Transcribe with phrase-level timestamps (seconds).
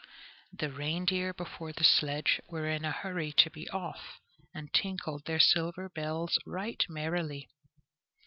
[0.51, 4.19] The reindeer before the sledge were in a hurry to be off,
[4.51, 7.47] and tinkled their silver bells right merrily.